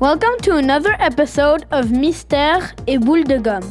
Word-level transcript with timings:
Welcome 0.00 0.38
to 0.42 0.56
another 0.56 0.96
episode 0.98 1.66
of 1.70 1.86
Mystère 1.86 2.72
et 2.86 2.98
Boule 2.98 3.24
de 3.24 3.38
Gomme, 3.38 3.70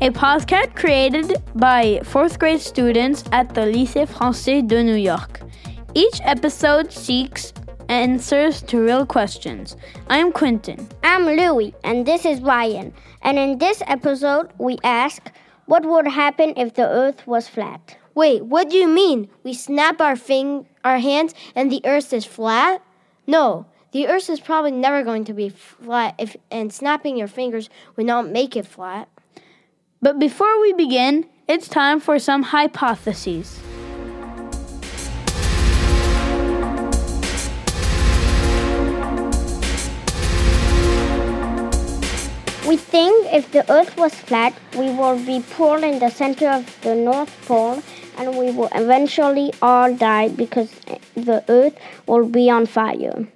a 0.00 0.10
podcast 0.10 0.74
created 0.74 1.42
by 1.54 2.00
fourth 2.02 2.38
grade 2.38 2.60
students 2.60 3.22
at 3.32 3.54
the 3.54 3.60
Lycée 3.60 4.08
Français 4.08 4.66
de 4.66 4.82
New 4.82 4.96
York. 4.96 5.40
Each 5.94 6.20
episode 6.24 6.90
seeks 6.92 7.52
answers 7.88 8.62
to 8.62 8.80
real 8.80 9.06
questions. 9.06 9.76
I'm 10.08 10.32
Quentin. 10.32 10.88
I'm 11.02 11.26
Louie, 11.26 11.74
and 11.84 12.06
this 12.06 12.24
is 12.24 12.40
Ryan. 12.40 12.92
And 13.22 13.38
in 13.38 13.58
this 13.58 13.82
episode, 13.86 14.52
we 14.58 14.78
ask 14.82 15.30
what 15.66 15.84
would 15.84 16.06
happen 16.08 16.54
if 16.56 16.74
the 16.74 16.86
earth 16.86 17.26
was 17.26 17.48
flat? 17.48 17.96
Wait, 18.14 18.44
what 18.44 18.70
do 18.70 18.76
you 18.76 18.86
mean? 18.88 19.28
We 19.42 19.54
snap 19.54 20.00
our 20.00 20.16
fing- 20.16 20.66
our 20.84 20.98
hands 20.98 21.34
and 21.54 21.70
the 21.70 21.80
earth 21.84 22.12
is 22.12 22.24
flat? 22.24 22.82
No, 23.26 23.66
the 23.92 24.06
earth 24.08 24.28
is 24.28 24.40
probably 24.40 24.72
never 24.72 25.02
going 25.02 25.24
to 25.24 25.32
be 25.32 25.48
flat 25.48 26.14
if 26.18 26.36
and 26.50 26.72
snapping 26.72 27.16
your 27.16 27.28
fingers 27.28 27.70
would 27.96 28.06
not 28.06 28.28
make 28.28 28.56
it 28.56 28.66
flat. 28.66 29.08
But 30.02 30.18
before 30.18 30.60
we 30.60 30.72
begin, 30.72 31.26
it's 31.48 31.68
time 31.68 31.98
for 32.00 32.18
some 32.18 32.42
hypotheses. 32.42 33.60
We 42.66 42.78
think 42.78 43.26
if 43.30 43.52
the 43.52 43.70
earth 43.70 43.94
was 43.98 44.14
flat, 44.14 44.54
we 44.74 44.90
would 44.90 45.26
be 45.26 45.44
pulled 45.50 45.84
in 45.84 45.98
the 45.98 46.08
center 46.08 46.48
of 46.48 46.80
the 46.80 46.94
North 46.94 47.30
Pole 47.46 47.82
and 48.16 48.38
we 48.38 48.50
will 48.52 48.70
eventually 48.74 49.52
all 49.60 49.94
die 49.94 50.28
because 50.28 50.70
the 51.14 51.44
earth 51.48 51.76
will 52.06 52.26
be 52.26 52.48
on 52.48 52.64
fire. 52.64 53.28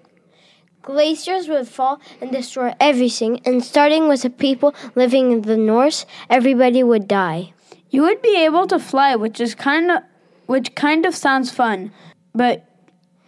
Glaciers 0.80 1.46
would 1.46 1.68
fall 1.68 2.00
and 2.22 2.32
destroy 2.32 2.72
everything, 2.80 3.40
and 3.44 3.62
starting 3.62 4.08
with 4.08 4.22
the 4.22 4.30
people 4.30 4.74
living 4.94 5.32
in 5.32 5.42
the 5.42 5.58
north, 5.58 6.06
everybody 6.30 6.82
would 6.82 7.06
die. 7.06 7.52
You 7.90 8.02
would 8.02 8.22
be 8.22 8.42
able 8.42 8.66
to 8.68 8.78
fly, 8.78 9.14
which 9.14 9.40
is 9.40 9.54
kind 9.54 9.90
of 9.90 10.02
which 10.46 10.74
kind 10.74 11.04
of 11.04 11.14
sounds 11.14 11.50
fun, 11.50 11.92
but 12.34 12.64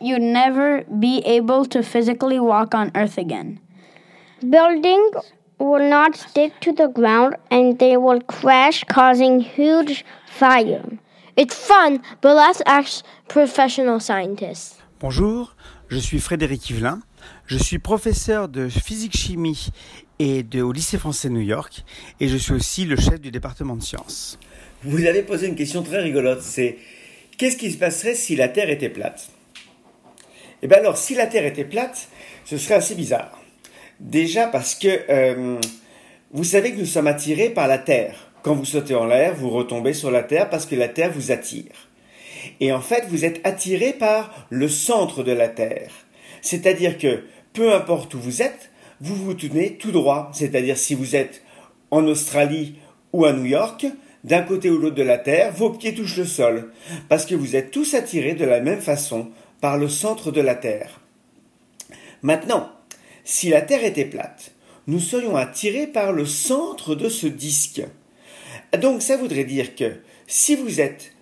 you'd 0.00 0.22
never 0.22 0.84
be 0.84 1.18
able 1.26 1.66
to 1.66 1.82
physically 1.82 2.40
walk 2.40 2.74
on 2.74 2.90
earth 2.94 3.18
again. 3.18 3.60
Buildings 4.48 5.16
will 5.60 5.88
not 5.88 6.16
stick 6.16 6.58
to 6.60 6.72
the 6.72 6.88
ground 6.88 7.36
and 7.50 7.78
they 7.78 7.96
will 7.96 8.20
crash, 8.22 8.82
causing 8.84 9.40
huge 9.40 10.04
fire. 10.26 10.82
It's 11.36 11.54
fun, 11.54 12.00
but 12.20 12.34
let's 12.34 12.62
ask 12.66 13.04
professional 13.28 14.00
scientists. 14.00 14.78
Bonjour, 15.00 15.54
je 15.88 15.98
suis 15.98 16.18
Frédéric 16.18 16.68
Yvelin. 16.70 17.00
Je 17.46 17.58
suis 17.58 17.78
professeur 17.78 18.48
de 18.48 18.68
physique-chimie 18.68 19.68
et 20.18 20.42
de, 20.42 20.62
au 20.62 20.72
lycée 20.72 20.98
français 20.98 21.28
de 21.28 21.34
New 21.34 21.40
York 21.40 21.84
et 22.18 22.28
je 22.28 22.36
suis 22.36 22.52
aussi 22.52 22.84
le 22.84 22.96
chef 22.96 23.20
du 23.20 23.30
département 23.30 23.76
de 23.76 23.82
sciences. 23.82 24.38
Vous 24.82 25.04
avez 25.04 25.22
posé 25.22 25.46
une 25.46 25.56
question 25.56 25.82
très 25.82 26.00
rigolote, 26.00 26.42
c'est 26.42 26.78
qu'est-ce 27.36 27.56
qui 27.56 27.70
se 27.70 27.78
passerait 27.78 28.14
si 28.14 28.36
la 28.36 28.48
Terre 28.48 28.70
était 28.70 28.88
plate? 28.88 29.28
Eh 30.62 30.68
bien 30.68 30.78
alors, 30.78 30.96
si 30.96 31.14
la 31.14 31.26
Terre 31.26 31.46
était 31.46 31.64
plate, 31.64 32.08
ce 32.44 32.58
serait 32.58 32.74
assez 32.74 32.94
bizarre. 32.94 33.39
Déjà 34.00 34.46
parce 34.46 34.74
que 34.74 34.88
euh, 35.10 35.58
vous 36.32 36.44
savez 36.44 36.72
que 36.72 36.78
nous 36.78 36.86
sommes 36.86 37.06
attirés 37.06 37.50
par 37.50 37.68
la 37.68 37.78
Terre. 37.78 38.30
Quand 38.42 38.54
vous 38.54 38.64
sautez 38.64 38.94
en 38.94 39.04
l'air, 39.04 39.34
vous 39.34 39.50
retombez 39.50 39.92
sur 39.92 40.10
la 40.10 40.22
Terre 40.22 40.48
parce 40.48 40.64
que 40.64 40.74
la 40.74 40.88
Terre 40.88 41.12
vous 41.12 41.30
attire. 41.30 41.88
Et 42.60 42.72
en 42.72 42.80
fait, 42.80 43.04
vous 43.10 43.26
êtes 43.26 43.46
attiré 43.46 43.92
par 43.92 44.46
le 44.48 44.68
centre 44.68 45.22
de 45.22 45.32
la 45.32 45.48
Terre. 45.48 45.90
C'est-à-dire 46.40 46.96
que 46.96 47.24
peu 47.52 47.74
importe 47.74 48.14
où 48.14 48.18
vous 48.18 48.40
êtes, 48.40 48.70
vous 49.02 49.14
vous 49.14 49.34
tenez 49.34 49.74
tout 49.76 49.92
droit. 49.92 50.30
C'est-à-dire 50.32 50.78
si 50.78 50.94
vous 50.94 51.14
êtes 51.14 51.42
en 51.90 52.06
Australie 52.06 52.76
ou 53.12 53.26
à 53.26 53.34
New 53.34 53.44
York, 53.44 53.86
d'un 54.24 54.42
côté 54.42 54.70
ou 54.70 54.78
l'autre 54.78 54.96
de 54.96 55.02
la 55.02 55.18
Terre, 55.18 55.52
vos 55.52 55.70
pieds 55.70 55.94
touchent 55.94 56.16
le 56.16 56.24
sol, 56.24 56.72
parce 57.08 57.26
que 57.26 57.34
vous 57.34 57.56
êtes 57.56 57.70
tous 57.70 57.94
attirés 57.94 58.34
de 58.34 58.44
la 58.44 58.60
même 58.60 58.80
façon 58.80 59.28
par 59.60 59.76
le 59.76 59.88
centre 59.88 60.30
de 60.30 60.40
la 60.40 60.54
Terre. 60.54 61.00
Maintenant, 62.22 62.70
si 63.24 63.48
la 63.48 63.62
Terre 63.62 63.84
était 63.84 64.04
plate, 64.04 64.52
nous 64.86 65.00
serions 65.00 65.36
attirés 65.36 65.86
par 65.86 66.12
le 66.12 66.26
centre 66.26 66.94
de 66.94 67.08
ce 67.08 67.26
disque. 67.26 67.82
Donc 68.78 69.02
ça 69.02 69.16
voudrait 69.16 69.44
dire 69.44 69.74
que 69.74 70.00
si 70.26 70.54
vous 70.56 70.80
êtes 70.80 71.12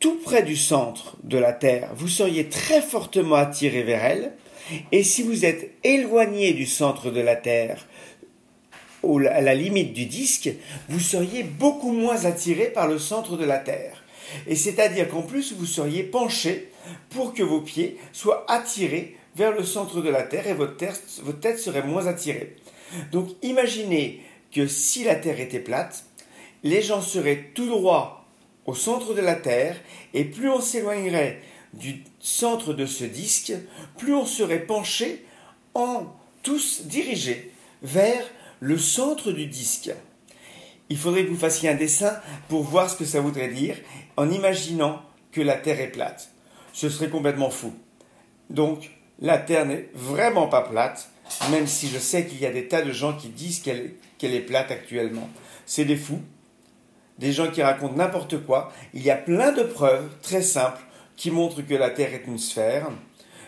tout 0.00 0.18
près 0.24 0.42
du 0.42 0.56
centre 0.56 1.16
de 1.22 1.38
la 1.38 1.52
Terre, 1.52 1.90
vous 1.94 2.08
seriez 2.08 2.48
très 2.48 2.82
fortement 2.82 3.36
attiré 3.36 3.82
vers 3.82 4.04
elle, 4.04 4.32
et 4.90 5.02
si 5.02 5.22
vous 5.22 5.44
êtes 5.44 5.72
éloigné 5.84 6.52
du 6.52 6.66
centre 6.66 7.10
de 7.10 7.20
la 7.20 7.36
Terre, 7.36 7.86
à 9.04 9.40
la 9.40 9.54
limite 9.54 9.92
du 9.92 10.06
disque, 10.06 10.50
vous 10.88 11.00
seriez 11.00 11.42
beaucoup 11.42 11.92
moins 11.92 12.24
attiré 12.24 12.66
par 12.66 12.88
le 12.88 12.98
centre 12.98 13.36
de 13.36 13.44
la 13.44 13.58
Terre. 13.58 14.04
Et 14.46 14.56
c'est-à-dire 14.56 15.08
qu'en 15.08 15.22
plus, 15.22 15.52
vous 15.52 15.66
seriez 15.66 16.04
penché 16.04 16.70
pour 17.10 17.34
que 17.34 17.42
vos 17.42 17.60
pieds 17.60 17.98
soient 18.12 18.44
attirés 18.48 19.16
vers 19.36 19.52
le 19.52 19.64
centre 19.64 20.00
de 20.00 20.08
la 20.08 20.22
Terre 20.22 20.46
et 20.46 20.54
votre, 20.54 20.76
tête 20.76 21.58
serait 21.58 21.82
moins 21.82 22.06
attirée. 22.06 22.56
Donc 23.10 23.28
imaginez 23.42 24.22
que 24.52 24.66
si 24.66 25.04
la 25.04 25.14
Terre 25.14 25.40
était 25.40 25.60
plate, 25.60 26.04
les 26.62 26.82
gens 26.82 27.00
seraient 27.00 27.50
tout 27.54 27.68
droit 27.68 28.26
au 28.66 28.74
centre 28.74 29.14
de 29.14 29.20
la 29.20 29.34
Terre 29.34 29.76
et 30.14 30.24
plus 30.24 30.50
on 30.50 30.60
s'éloignerait 30.60 31.40
du 31.72 32.04
centre 32.20 32.74
de 32.74 32.84
ce 32.84 33.04
disque, 33.04 33.54
plus 33.96 34.14
on 34.14 34.26
serait 34.26 34.66
penché 34.66 35.24
en 35.74 36.06
tous 36.42 36.82
dirigés 36.84 37.52
vers 37.82 38.24
le 38.60 38.78
centre 38.78 39.32
du 39.32 39.46
disque. 39.46 39.90
Il 40.90 40.98
faudrait 40.98 41.24
que 41.24 41.30
vous 41.30 41.36
fassiez 41.36 41.70
un 41.70 41.74
dessin 41.74 42.20
pour 42.48 42.62
voir 42.62 42.90
ce 42.90 42.96
que 42.96 43.06
ça 43.06 43.20
voudrait 43.20 43.48
dire 43.48 43.76
en 44.16 44.30
imaginant 44.30 45.02
que 45.32 45.40
la 45.40 45.56
Terre 45.56 45.80
est 45.80 45.90
plate. 45.90 46.30
Ce 46.74 46.90
serait 46.90 47.08
complètement 47.08 47.50
fou. 47.50 47.72
Donc, 48.50 48.90
la 49.22 49.38
Terre 49.38 49.64
n'est 49.64 49.88
vraiment 49.94 50.48
pas 50.48 50.62
plate, 50.62 51.08
même 51.50 51.68
si 51.68 51.88
je 51.88 51.98
sais 51.98 52.26
qu'il 52.26 52.40
y 52.40 52.46
a 52.46 52.50
des 52.50 52.66
tas 52.66 52.82
de 52.82 52.90
gens 52.90 53.16
qui 53.16 53.28
disent 53.28 53.60
qu'elle 53.60 53.94
est, 54.20 54.40
plate 54.40 54.72
actuellement. 54.72 55.28
C'est 55.64 55.84
des 55.84 55.96
fous, 55.96 56.20
des 57.18 57.32
gens 57.32 57.48
qui 57.48 57.62
racontent 57.62 57.94
n'importe 57.94 58.44
quoi. 58.44 58.72
Il 58.94 59.02
y 59.02 59.10
a 59.10 59.16
plein 59.16 59.52
de 59.52 59.62
preuves 59.62 60.08
très 60.22 60.42
simples 60.42 60.82
qui 61.16 61.30
montrent 61.30 61.62
que 61.62 61.74
la 61.74 61.90
Terre 61.90 62.12
est 62.12 62.26
une 62.26 62.38
sphère. 62.38 62.90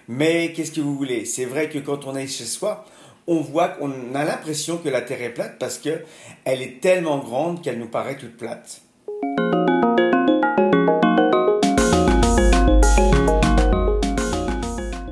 Mais 0.06 0.52
qu'est-ce 0.52 0.70
que 0.70 0.80
vous 0.80 0.96
voulez? 0.96 1.24
C'est 1.24 1.44
vrai 1.44 1.68
que 1.68 1.78
quand 1.78 2.06
on 2.06 2.14
est 2.14 2.28
chez 2.28 2.44
soi, 2.44 2.84
on 3.26 3.40
voit 3.40 3.68
qu'on 3.68 4.14
a 4.14 4.24
l'impression 4.24 4.78
que 4.78 4.88
la 4.88 5.00
Terre 5.00 5.22
est 5.22 5.34
plate 5.34 5.58
parce 5.58 5.78
que 5.78 6.04
elle 6.44 6.62
est 6.62 6.80
tellement 6.80 7.18
grande 7.18 7.62
qu'elle 7.62 7.78
nous 7.78 7.88
paraît 7.88 8.16
toute 8.16 8.36
plate. 8.36 8.80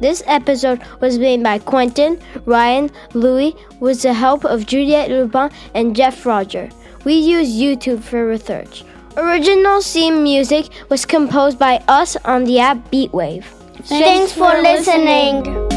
This 0.03 0.21
episode 0.27 0.83
was 1.01 1.17
made 1.17 1.45
by 1.45 1.61
Quentin, 1.61 2.19
Ryan, 2.45 2.91
Louis, 3.15 3.55
with 3.79 4.03
the 4.03 4.13
help 4.13 4.45
of 4.45 4.67
Juliette 4.67 5.11
Lupin 5.11 5.49
and 5.75 5.95
Jeff 5.95 6.27
Roger. 6.27 6.69
We 7.05 7.15
use 7.15 7.55
YouTube 7.55 8.03
for 8.03 8.27
research. 8.27 8.83
Original 9.17 9.81
theme 9.81 10.25
music 10.25 10.71
was 10.89 11.07
composed 11.07 11.57
by 11.57 11.77
us 11.87 12.17
on 12.25 12.43
the 12.43 12.59
app 12.59 12.79
Beatwave. 12.91 13.45
Thanks, 13.85 13.89
Thanks 13.89 14.33
for 14.33 14.61
listening. 14.61 15.72